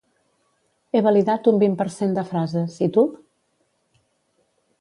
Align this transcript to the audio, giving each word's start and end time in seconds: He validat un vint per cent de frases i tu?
He 0.95 1.01
validat 1.07 1.49
un 1.51 1.59
vint 1.65 1.77
per 1.81 1.87
cent 1.97 2.17
de 2.21 2.23
frases 2.31 2.81
i 2.87 2.91
tu? 2.97 3.07